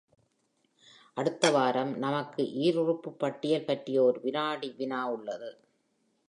அடுத்த 1.17 1.51
வாரம் 1.51 1.97
நமக்கு 1.97 2.43
ஈருறுப்பு 2.43 3.09
பட்டியல் 3.17 3.65
பற்றிய 3.65 4.03
ஒரு 4.03 4.19
வினாடி-வினா 4.23 5.03
உள்ளது. 5.11 5.51